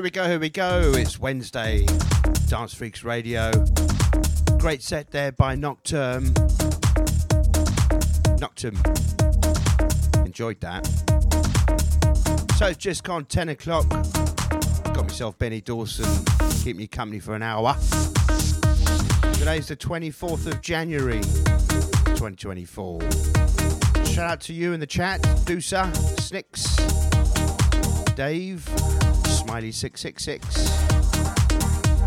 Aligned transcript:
Here 0.00 0.04
we 0.04 0.10
go, 0.10 0.26
here 0.26 0.38
we 0.38 0.48
go. 0.48 0.92
It's 0.94 1.20
Wednesday, 1.20 1.84
Dance 2.48 2.74
Freex 2.74 3.04
Radio. 3.04 3.50
Great 4.56 4.82
set 4.82 5.10
there 5.10 5.30
by 5.30 5.54
Nocturne. 5.54 6.32
Nocturne. 8.38 8.78
Enjoyed 10.24 10.58
that. 10.60 10.86
So 12.56 12.68
it's 12.68 12.78
just 12.78 13.04
gone 13.04 13.26
10 13.26 13.50
o'clock. 13.50 13.90
Got 13.90 15.02
myself 15.02 15.38
Benny 15.38 15.60
Dawson 15.60 16.08
keep 16.62 16.78
me 16.78 16.86
company 16.86 17.20
for 17.20 17.34
an 17.34 17.42
hour. 17.42 17.74
Today's 19.34 19.68
the 19.68 19.76
24th 19.78 20.46
of 20.46 20.62
January 20.62 21.20
2024. 21.20 23.02
Shout 24.06 24.18
out 24.30 24.40
to 24.40 24.54
you 24.54 24.72
in 24.72 24.80
the 24.80 24.86
chat, 24.86 25.20
Doosa, 25.44 25.94
Snicks, 26.18 26.74
Dave, 28.14 28.66
Smiley666. 29.30 30.40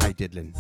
Hey 0.04 0.14
Diddlin. 0.14 0.54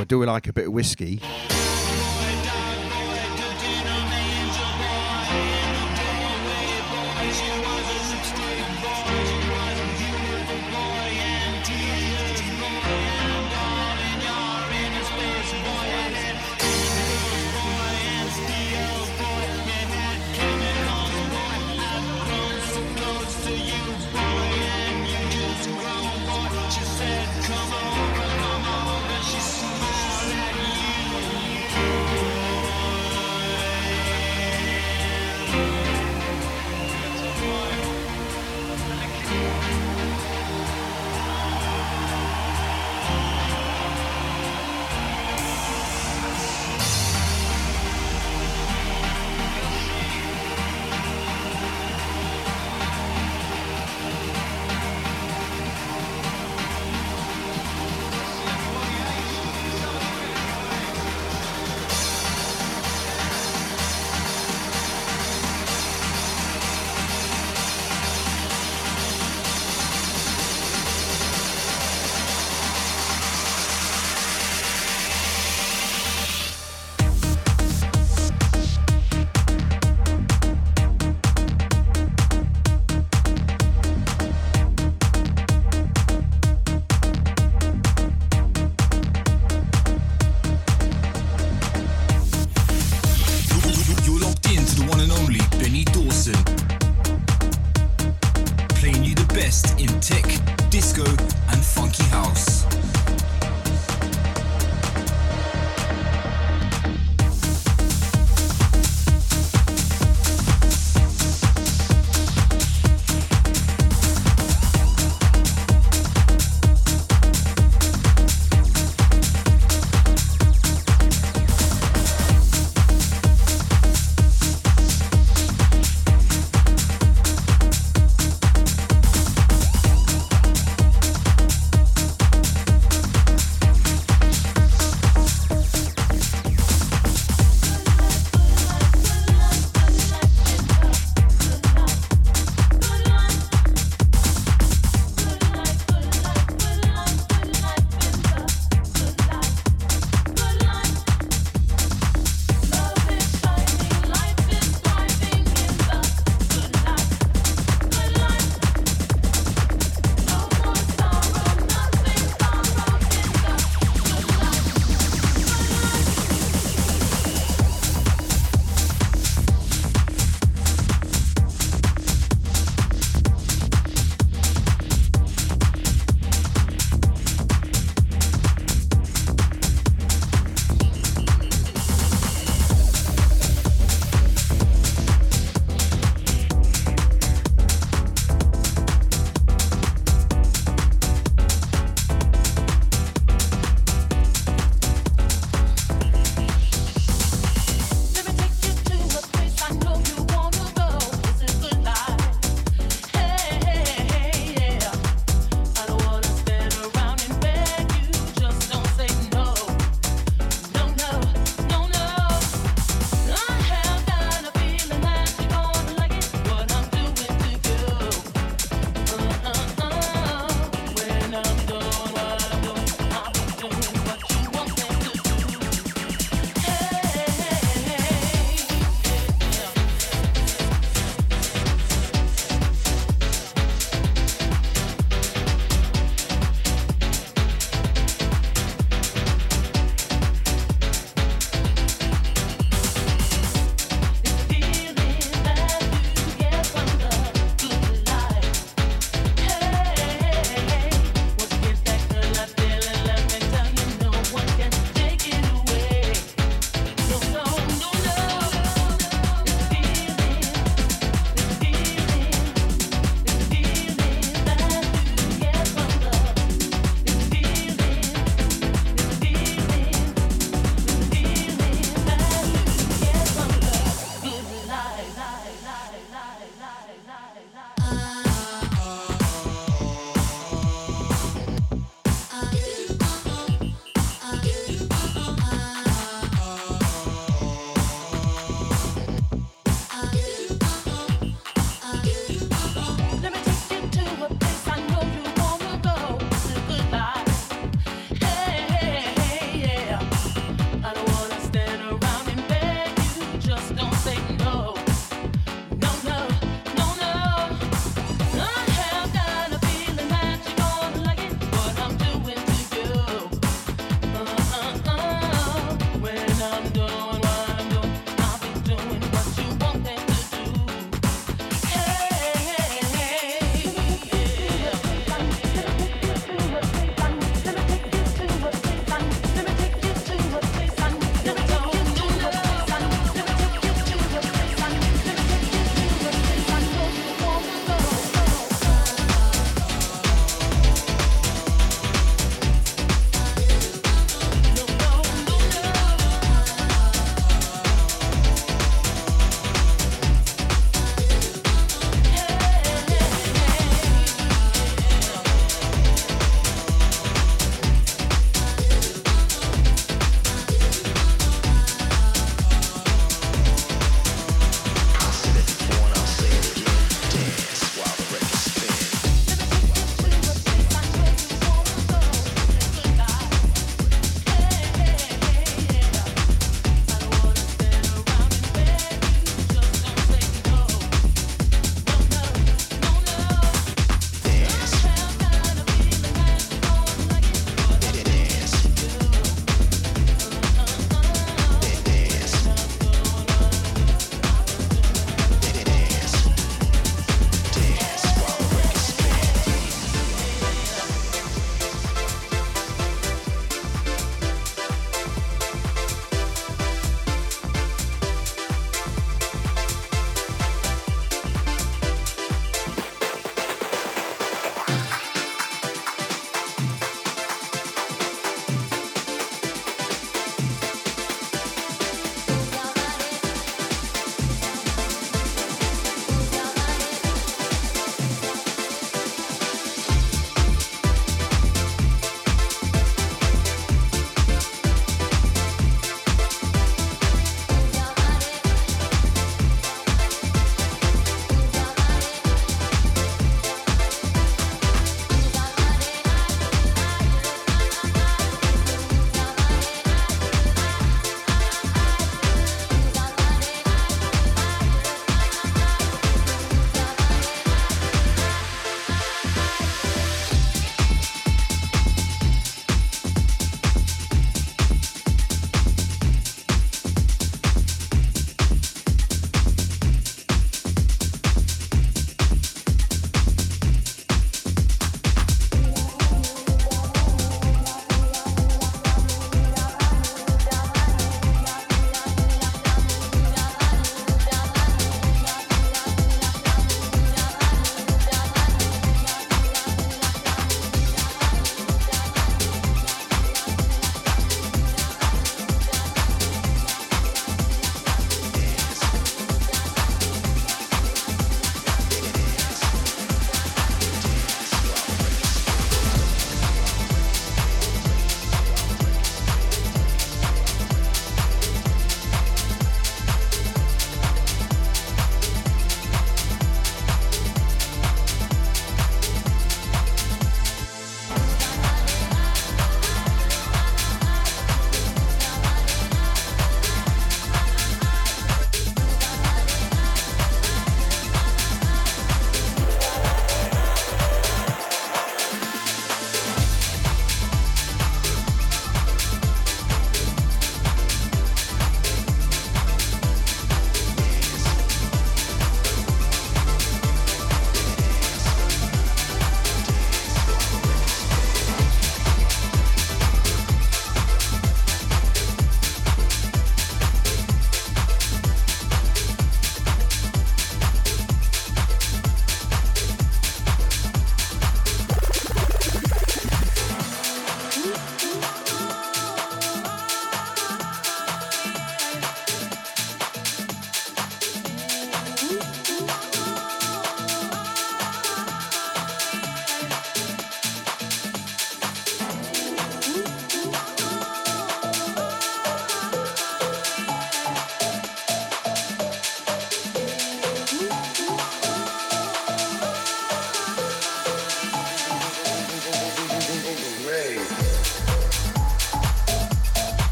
Well, 0.00 0.06
do 0.06 0.18
we 0.18 0.24
like 0.24 0.48
a 0.48 0.52
bit 0.54 0.66
of 0.66 0.72
whiskey? 0.72 1.20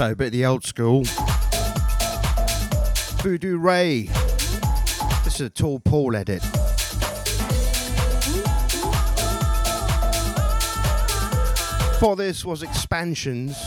So 0.00 0.12
a 0.12 0.16
bit 0.16 0.28
of 0.28 0.32
the 0.32 0.46
old 0.46 0.64
school. 0.64 1.02
Voodoo 3.22 3.58
Ray. 3.58 4.04
This 5.24 5.34
is 5.34 5.40
a 5.42 5.50
Tall 5.50 5.78
Paul 5.78 6.16
edit. 6.16 6.42
For 11.98 12.16
this 12.16 12.46
was 12.46 12.62
Expansions. 12.62 13.62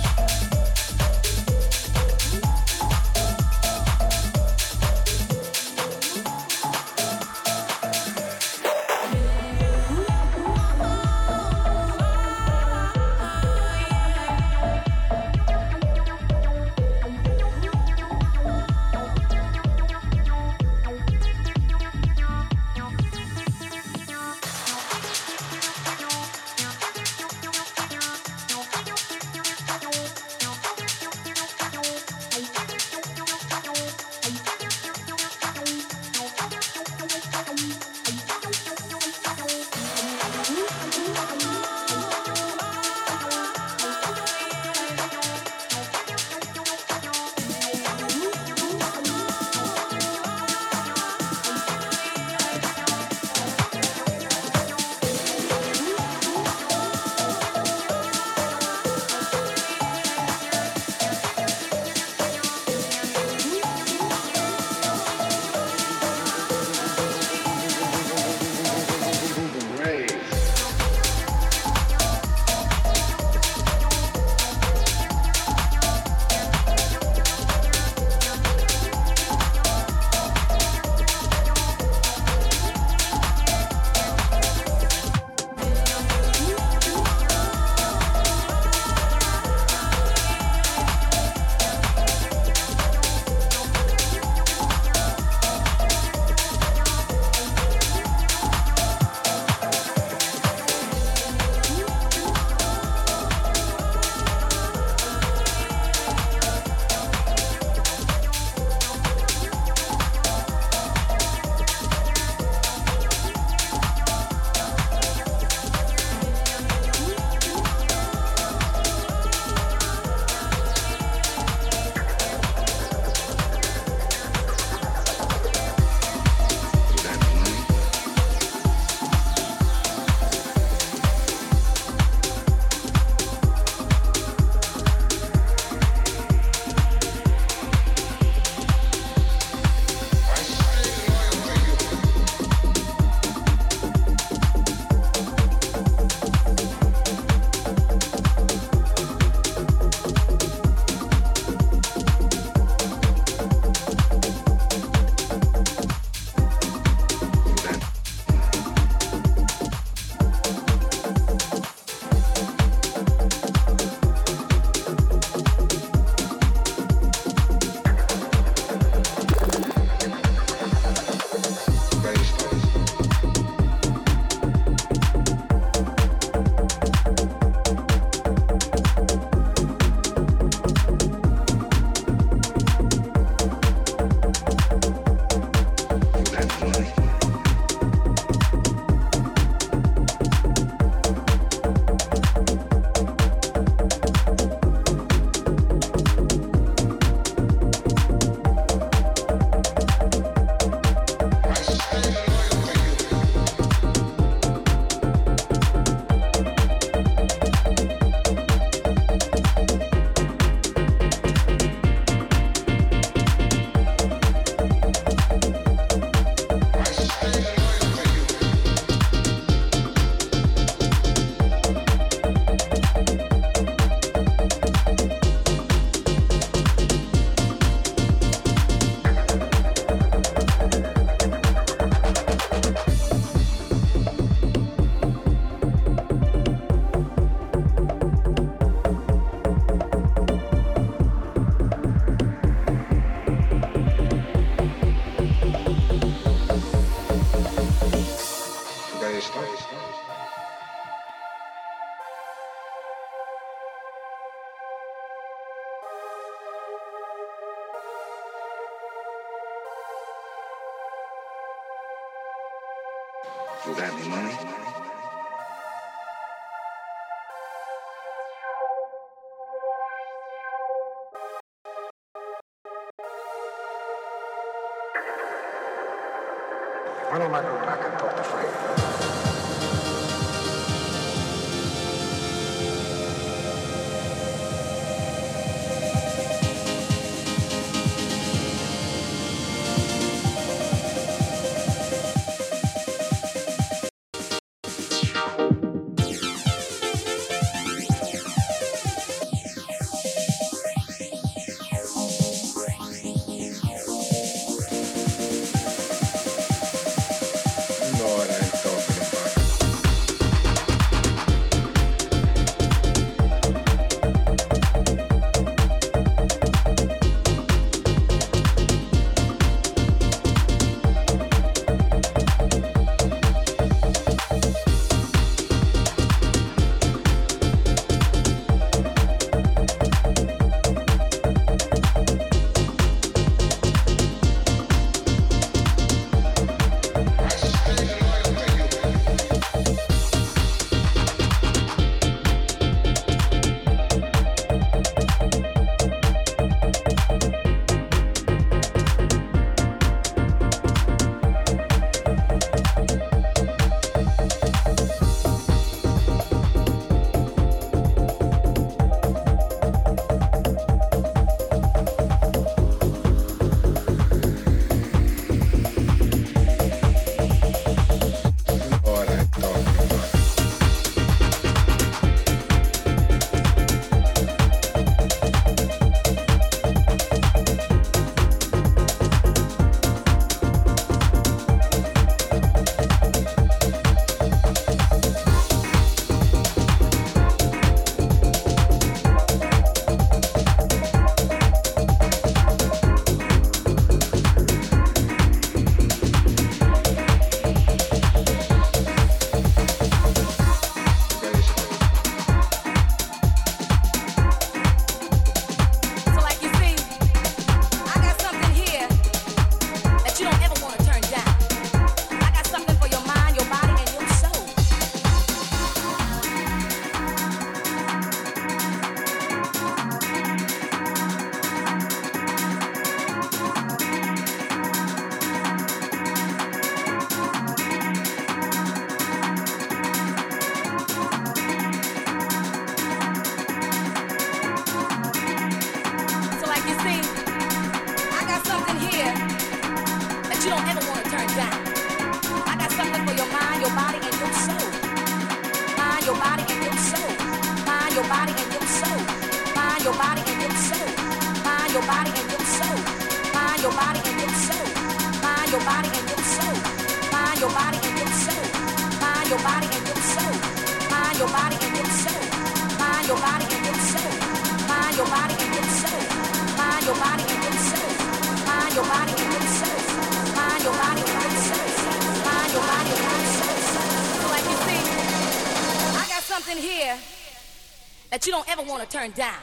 Turn 478.93 479.10
down. 479.12 479.41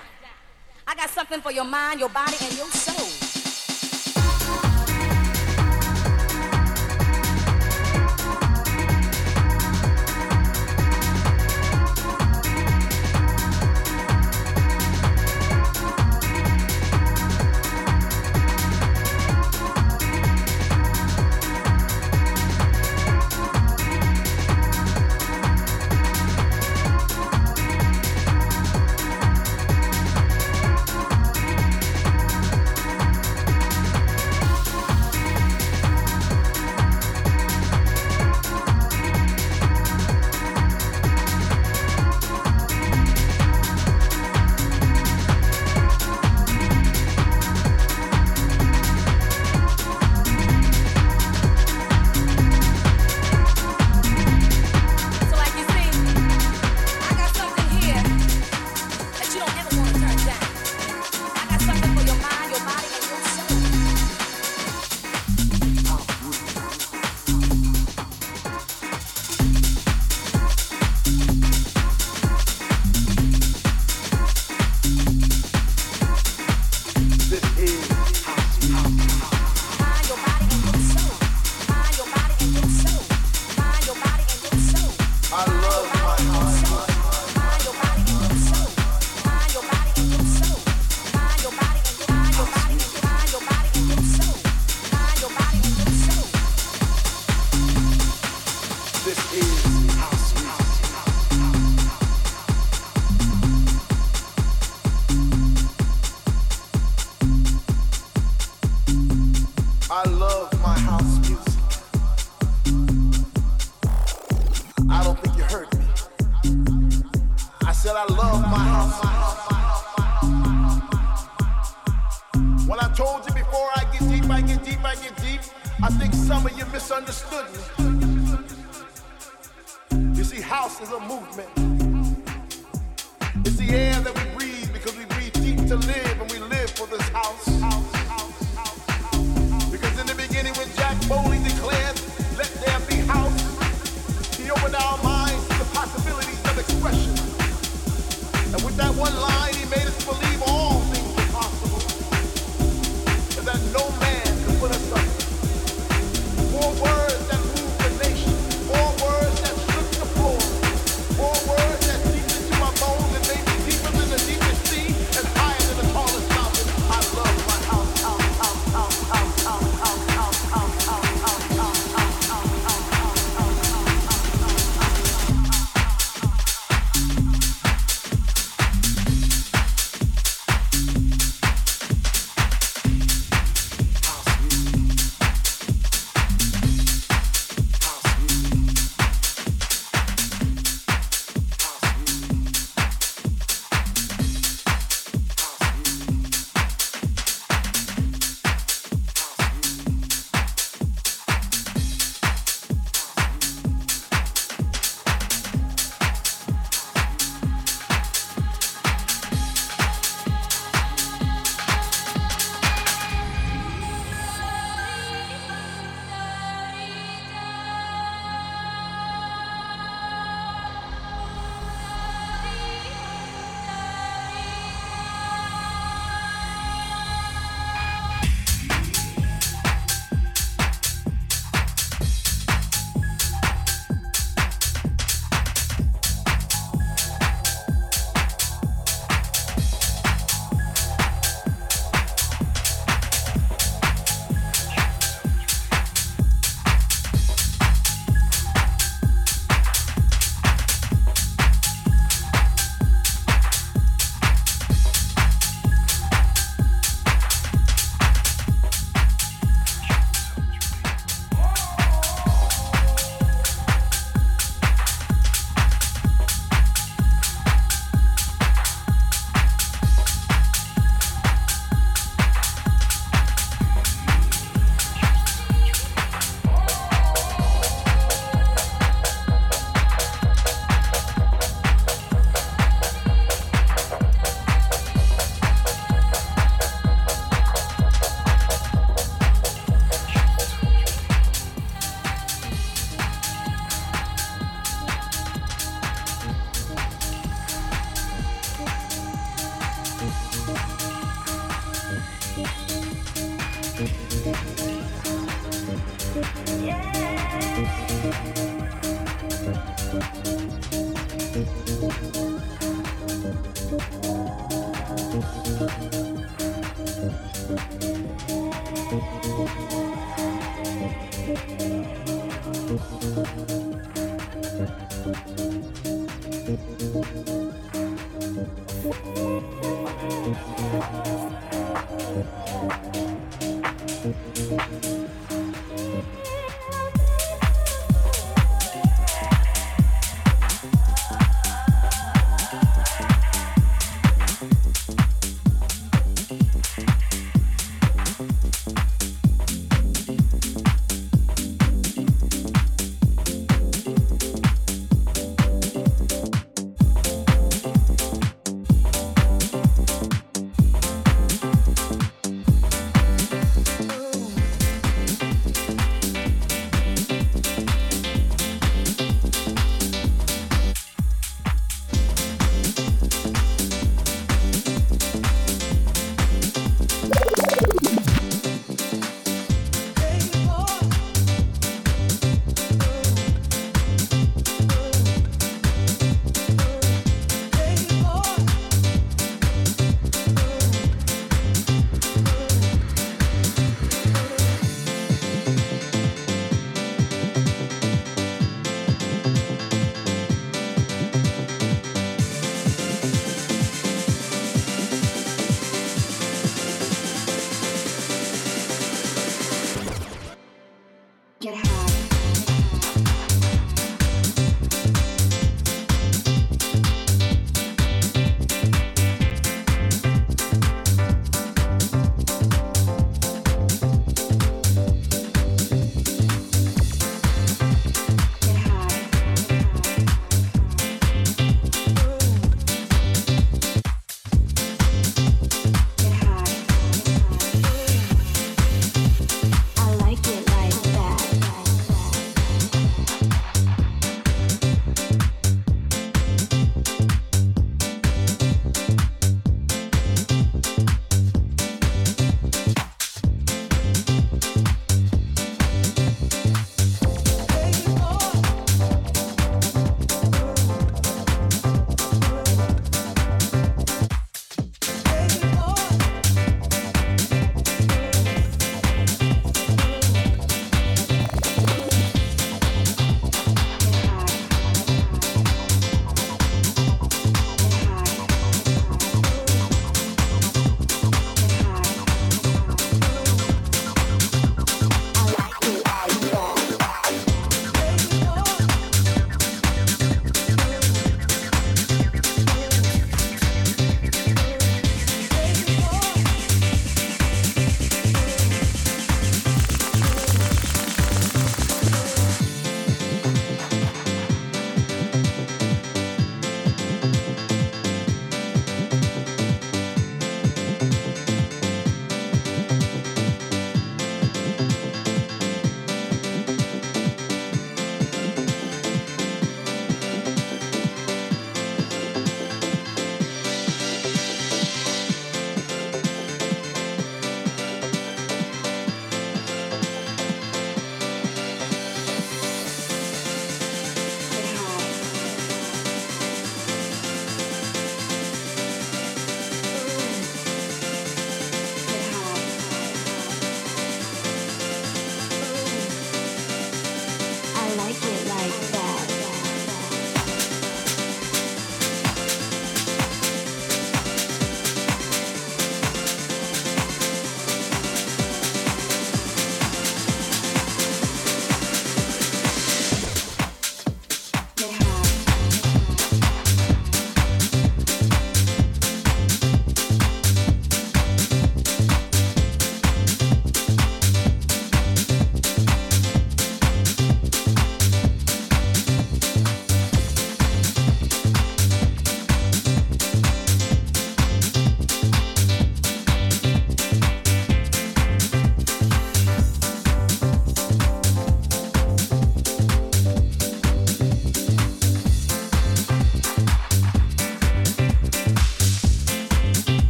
I 0.86 0.94
got 0.94 1.10
something 1.10 1.40
for 1.40 1.50
your 1.50 1.64
mind, 1.64 1.98
your 1.98 2.08
body, 2.08 2.36
and 2.40 2.56
your 2.56 2.68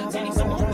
Montana, 0.00 0.32
someone 0.32 0.69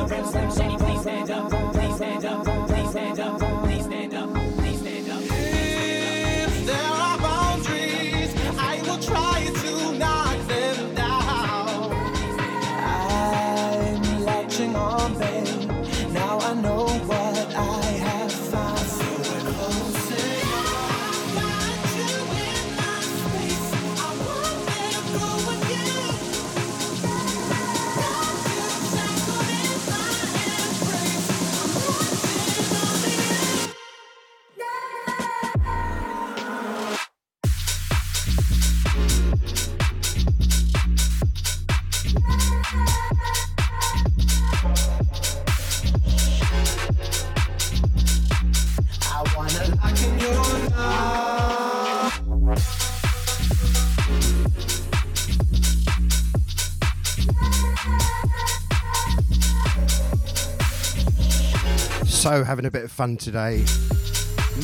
So, 62.37 62.45
having 62.45 62.67
a 62.67 62.71
bit 62.71 62.85
of 62.85 62.93
fun 62.93 63.17
today, 63.17 63.65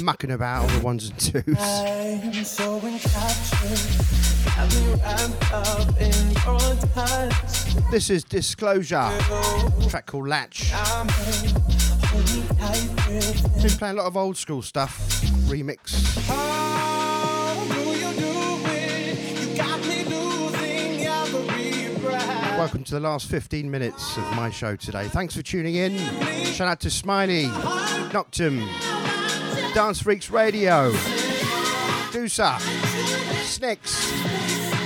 mucking 0.02 0.30
about 0.30 0.64
on 0.64 0.78
the 0.78 0.84
ones 0.84 1.08
and 1.08 1.18
twos. 1.18 1.58
So 2.46 2.78
this 7.90 8.10
is 8.10 8.24
Disclosure, 8.24 9.10
track 9.88 10.04
called 10.04 10.28
Latch. 10.28 10.70
Been 13.62 13.70
playing 13.78 13.94
a 13.94 14.02
lot 14.02 14.06
of 14.06 14.18
old 14.18 14.36
school 14.36 14.60
stuff, 14.60 15.22
remix. 15.48 16.51
Welcome 22.62 22.84
to 22.84 22.94
the 22.94 23.00
last 23.00 23.26
15 23.26 23.68
minutes 23.68 24.16
of 24.16 24.36
my 24.36 24.48
show 24.48 24.76
today. 24.76 25.08
Thanks 25.08 25.34
for 25.34 25.42
tuning 25.42 25.74
in. 25.74 25.98
Shout 26.44 26.68
out 26.68 26.78
to 26.82 26.90
Smiley, 26.90 27.46
Noctum, 28.12 28.60
Dance 29.74 30.00
Freex 30.00 30.30
Radio, 30.30 30.92
Doosa, 32.12 32.60
Snicks. 33.42 34.81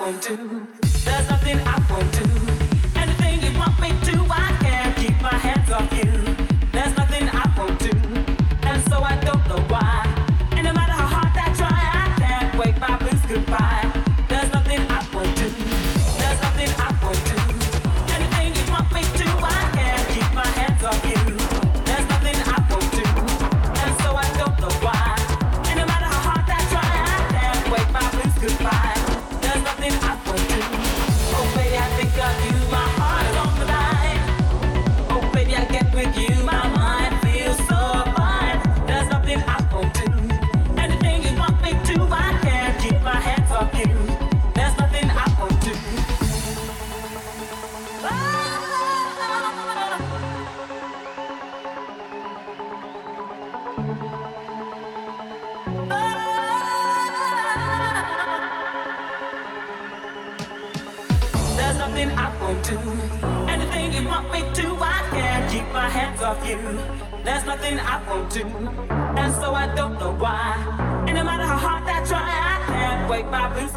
Won't 0.00 0.20
do. 0.20 0.66
There's 1.04 1.28
nothing 1.30 1.58
I 1.60 1.86
won't 1.88 2.12
do. 2.12 2.55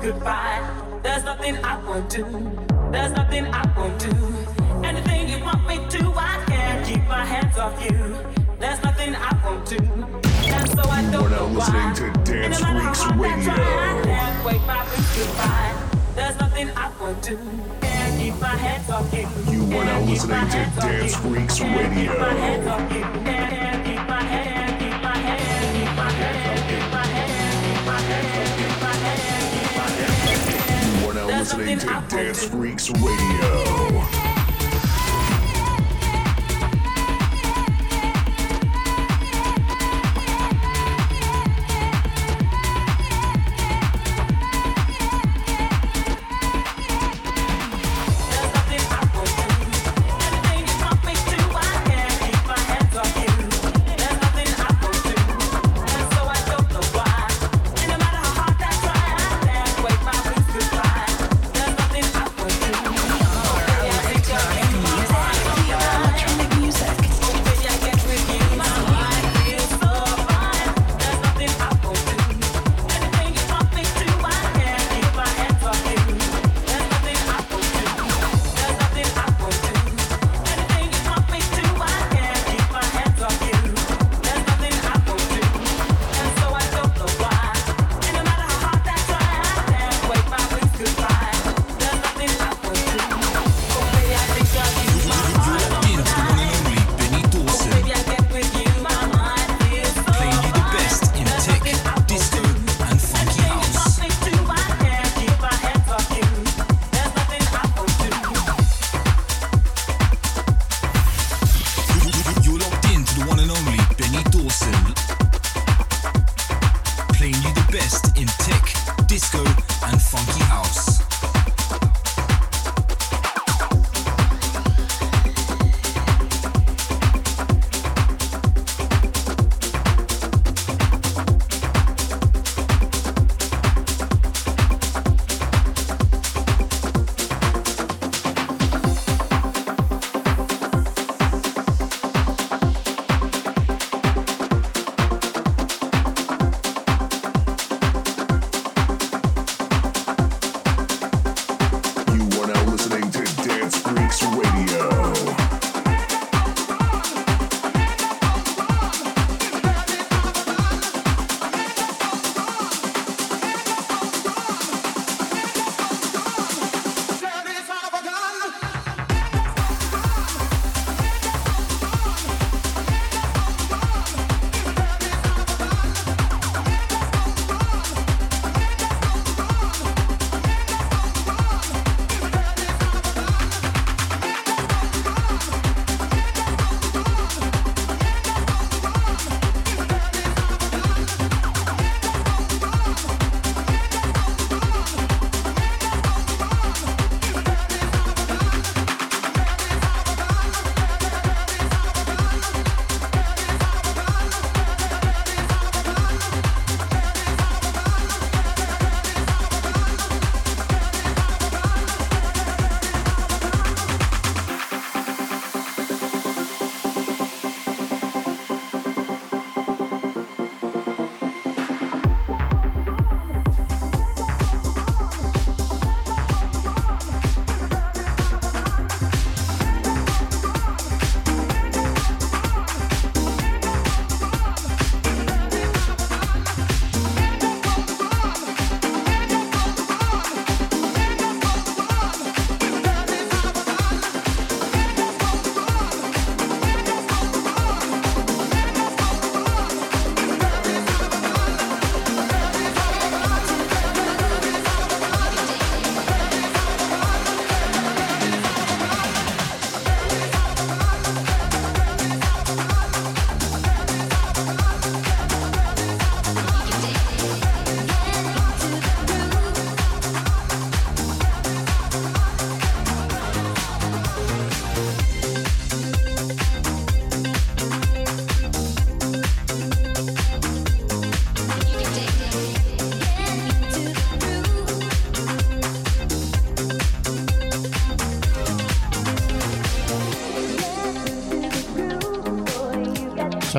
goodbye. 0.01 0.61
There's 1.03 1.23
nothing 1.23 1.57
I 1.63 1.77
won't 1.85 2.09
do. 2.09 2.23
There's 2.91 3.11
nothing 3.11 3.45
I 3.47 3.63
won't 3.77 3.99
do. 3.99 4.15
Anything 4.83 5.29
you 5.29 5.43
want 5.43 5.67
me 5.67 5.77
to, 5.89 6.13
I 6.15 6.43
can 6.47 6.85
keep 6.85 7.05
my 7.07 7.25
hands 7.25 7.57
off 7.57 7.83
you. 7.83 8.15
There's 8.59 8.81
nothing 8.83 9.15
I 9.15 9.31
won't 9.43 9.65
do. 9.67 9.77
And 9.77 10.69
so 10.69 10.81
I 10.89 11.01
don't 11.11 11.25
are 11.25 11.29
know 11.29 11.47
listening 11.47 11.81
why. 11.81 11.93
to 11.95 12.11
Dance 12.31 12.59
no 12.61 12.67
Freex 12.67 13.19
Radio. 13.19 13.53
I 13.53 14.01
can't 14.03 14.45
wait 14.45 14.61
my 14.67 14.85
goodbye. 15.15 15.75
There's 16.15 16.39
nothing 16.39 16.69
I 16.75 16.91
won't 16.99 17.21
do. 17.21 17.37
Keep 18.17 18.39
my 18.41 18.47
hands 18.47 18.89
off 18.89 19.13
you. 19.13 19.27
You 19.51 19.77
are 19.77 19.85
now 19.85 20.01
listening 20.01 20.49
to 20.49 20.71
Dance 20.81 21.15
Freex 21.15 21.59
Radio. 21.61 23.48
listening 31.59 31.79
to 31.79 32.15
Dance 32.15 32.47
Freex 32.47 32.89
Radio. 33.03 34.28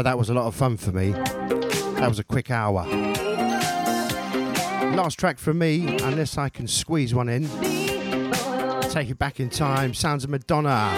So 0.00 0.04
that 0.04 0.16
was 0.16 0.30
a 0.30 0.32
lot 0.32 0.46
of 0.46 0.54
fun 0.54 0.78
for 0.78 0.92
me. 0.92 1.10
That 1.10 2.08
was 2.08 2.18
a 2.18 2.24
quick 2.24 2.50
hour. 2.50 2.86
Last 4.96 5.18
track 5.18 5.38
from 5.38 5.58
me, 5.58 5.98
unless 5.98 6.38
I 6.38 6.48
can 6.48 6.66
squeeze 6.66 7.14
one 7.14 7.28
in. 7.28 7.46
Take 8.88 9.10
you 9.10 9.14
back 9.14 9.40
in 9.40 9.50
time. 9.50 9.92
Sounds 9.92 10.24
of 10.24 10.30
Madonna. 10.30 10.88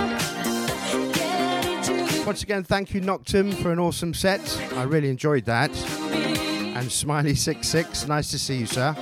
Once 2.24 2.44
again, 2.44 2.62
thank 2.62 2.94
you, 2.94 3.00
Noctum, 3.00 3.52
for 3.54 3.72
an 3.72 3.80
awesome 3.80 4.14
set. 4.14 4.40
I 4.76 4.84
really 4.84 5.08
enjoyed 5.08 5.46
that. 5.46 5.70
And 5.72 6.86
Smiley66, 6.86 8.06
nice 8.06 8.30
to 8.30 8.38
see 8.38 8.58
you, 8.58 8.66
sir. 8.66 8.94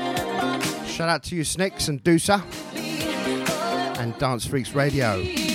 Shout 0.87 1.11
out 1.11 1.25
to 1.25 1.37
you, 1.37 1.45
Snicks 1.45 1.89
and 1.89 2.03
Doosa. 2.03 2.43
And 3.99 4.17
Dance 4.17 4.49
Freex 4.49 4.75
Radio. 4.75 5.50